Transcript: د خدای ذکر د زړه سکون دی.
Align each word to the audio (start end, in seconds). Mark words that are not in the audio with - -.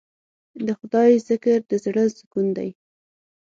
د 0.65 0.67
خدای 0.79 1.11
ذکر 1.27 1.59
د 1.69 1.71
زړه 1.83 2.03
سکون 2.17 2.47
دی. 2.57 2.69